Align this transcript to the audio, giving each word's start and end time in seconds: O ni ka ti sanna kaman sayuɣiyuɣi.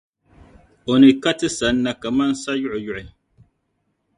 O 0.91 0.93
ni 1.01 1.09
ka 1.21 1.31
ti 1.39 1.47
sanna 1.57 1.91
kaman 2.01 2.31
sayuɣiyuɣi. 2.41 3.03